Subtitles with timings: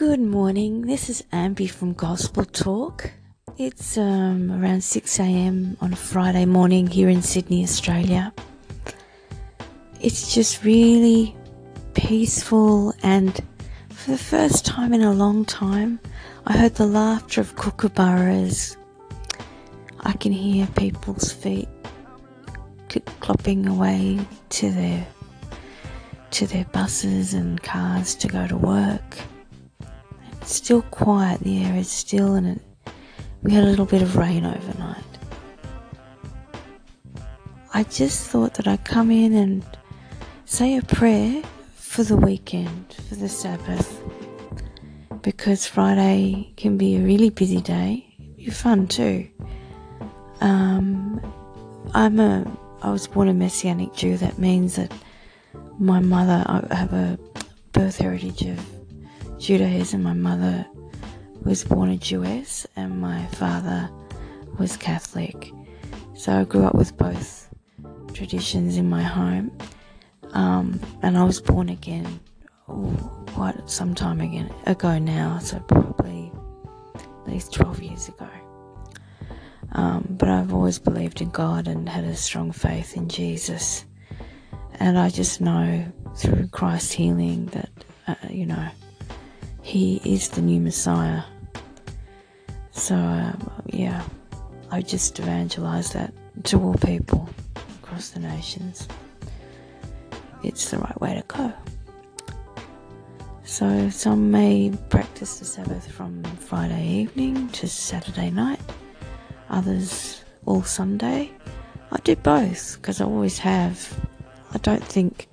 [0.00, 0.86] Good morning.
[0.86, 3.12] This is Amby from Gospel Talk.
[3.58, 5.76] It's um, around 6 a.m.
[5.82, 8.32] on a Friday morning here in Sydney, Australia.
[10.00, 11.36] It's just really
[11.92, 13.42] peaceful, and
[13.90, 16.00] for the first time in a long time,
[16.46, 18.78] I heard the laughter of kookaburras.
[20.00, 21.68] I can hear people's feet
[22.88, 25.06] clopping away to their
[26.30, 29.18] to their buses and cars to go to work.
[30.40, 32.92] It's still quiet, the air is still, and it,
[33.42, 35.04] we had a little bit of rain overnight.
[37.72, 39.64] I just thought that I'd come in and
[40.44, 41.42] say a prayer
[41.74, 44.02] for the weekend, for the Sabbath,
[45.22, 48.06] because Friday can be a really busy day.
[48.36, 49.28] Be fun too.
[50.40, 51.20] Um,
[51.94, 52.50] I'm a
[52.82, 54.16] I was born a Messianic Jew.
[54.16, 54.92] That means that
[55.78, 57.18] my mother I have a
[57.72, 58.79] birth heritage of
[59.40, 60.02] Judaism.
[60.02, 60.66] My mother
[61.42, 63.90] was born a Jewess and my father
[64.58, 65.50] was Catholic.
[66.14, 67.48] So I grew up with both
[68.12, 69.50] traditions in my home.
[70.32, 72.20] Um, and I was born again
[73.28, 76.30] quite some time again, ago now, so probably
[76.94, 78.28] at least 12 years ago.
[79.72, 83.86] Um, but I've always believed in God and had a strong faith in Jesus.
[84.78, 87.70] And I just know through Christ's healing that,
[88.06, 88.68] uh, you know,
[89.62, 91.22] he is the new Messiah.
[92.72, 94.02] So, um, yeah,
[94.70, 96.12] I just evangelize that
[96.44, 97.28] to all people
[97.82, 98.88] across the nations.
[100.42, 101.52] It's the right way to go.
[103.44, 108.60] So, some may practice the Sabbath from Friday evening to Saturday night,
[109.48, 111.30] others all Sunday.
[111.92, 114.06] I do both because I always have.
[114.54, 115.28] I don't think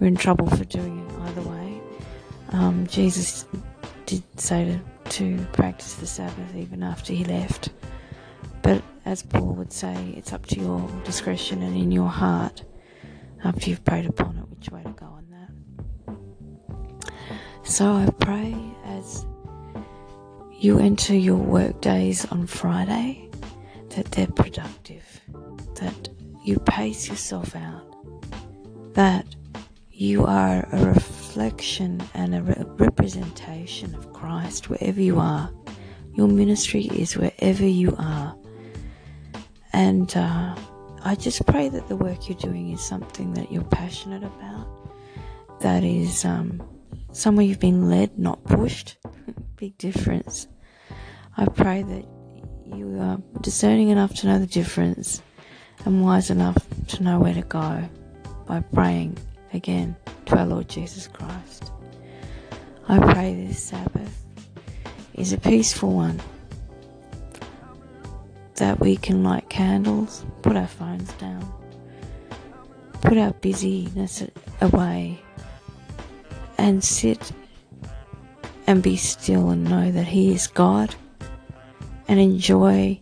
[0.00, 1.80] we're in trouble for doing it either way.
[2.50, 3.46] Um, Jesus
[4.20, 7.70] to, to practice the Sabbath even after he left.
[8.62, 12.64] But as Paul would say, it's up to your discretion and in your heart
[13.44, 16.16] after you've prayed upon it which way to go on that.
[17.64, 19.26] So I pray as
[20.52, 23.28] you enter your work days on Friday
[23.90, 25.20] that they're productive,
[25.74, 26.08] that
[26.44, 29.26] you pace yourself out, that
[30.02, 35.48] you are a reflection and a re- representation of Christ wherever you are.
[36.14, 38.36] Your ministry is wherever you are.
[39.72, 40.56] And uh,
[41.04, 44.66] I just pray that the work you're doing is something that you're passionate about,
[45.60, 46.60] that is um,
[47.12, 48.96] somewhere you've been led, not pushed.
[49.56, 50.48] Big difference.
[51.36, 52.04] I pray that
[52.76, 55.22] you are discerning enough to know the difference
[55.84, 56.58] and wise enough
[56.88, 57.88] to know where to go
[58.46, 59.16] by praying
[59.54, 59.96] again
[60.26, 61.70] to our Lord Jesus Christ.
[62.88, 64.24] I pray this Sabbath
[65.14, 66.20] is a peaceful one,
[68.56, 71.52] that we can light candles, put our phones down,
[73.00, 74.24] put our busyness
[74.60, 75.20] away,
[76.58, 77.32] and sit
[78.66, 80.94] and be still and know that He is God
[82.08, 83.00] and enjoy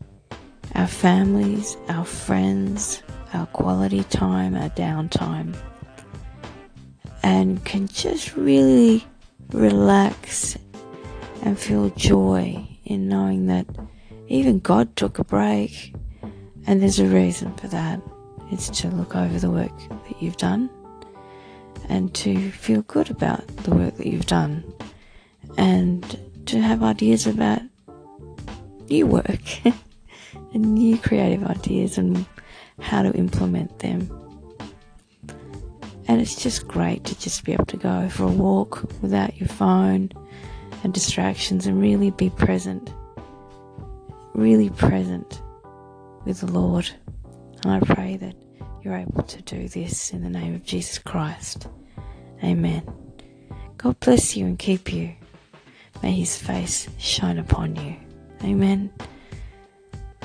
[0.75, 3.03] our families, our friends,
[3.33, 5.57] our quality time, our downtime
[7.23, 9.05] and can just really
[9.53, 10.57] relax
[11.43, 13.67] and feel joy in knowing that
[14.29, 15.95] even God took a break
[16.67, 18.01] and there's a reason for that.
[18.51, 20.71] It's to look over the work that you've done
[21.89, 24.65] and to feel good about the work that you've done
[25.57, 27.63] and to have ideas about
[28.89, 29.65] new work
[30.53, 32.27] and new creative ideas and
[32.81, 34.20] how to implement them.
[36.11, 39.49] And it's just great to just be able to go for a walk without your
[39.49, 40.11] phone
[40.83, 42.93] and distractions and really be present.
[44.35, 45.41] Really present
[46.25, 46.91] with the Lord.
[47.63, 48.35] And I pray that
[48.83, 51.69] you're able to do this in the name of Jesus Christ.
[52.43, 52.83] Amen.
[53.77, 55.15] God bless you and keep you.
[56.03, 57.95] May his face shine upon you.
[58.43, 58.93] Amen.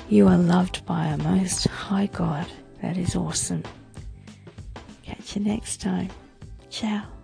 [0.10, 2.48] You are loved by a most high God.
[2.82, 3.62] That is awesome.
[5.33, 6.10] You next time.
[6.69, 7.15] Ciao.